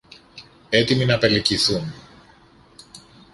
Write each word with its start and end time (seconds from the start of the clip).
έτοιμοι 0.69 1.05
να 1.05 1.17
πελεκηθούν 1.17 1.93